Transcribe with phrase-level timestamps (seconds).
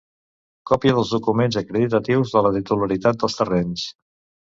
[0.71, 3.89] Còpia dels documents acreditatius de la titularitat dels terrenys.